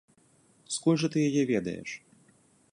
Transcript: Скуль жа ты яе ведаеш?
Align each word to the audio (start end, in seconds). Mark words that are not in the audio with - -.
Скуль 0.77 0.97
жа 1.03 1.07
ты 1.17 1.27
яе 1.29 1.43
ведаеш? 1.53 1.89